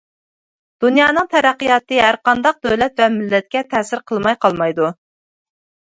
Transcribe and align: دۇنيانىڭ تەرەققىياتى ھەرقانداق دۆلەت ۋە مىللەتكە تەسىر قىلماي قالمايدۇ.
دۇنيانىڭ 0.85 1.29
تەرەققىياتى 1.33 2.01
ھەرقانداق 2.05 2.59
دۆلەت 2.71 3.05
ۋە 3.05 3.13
مىللەتكە 3.21 3.65
تەسىر 3.77 4.05
قىلماي 4.11 4.43
قالمايدۇ. 4.45 4.93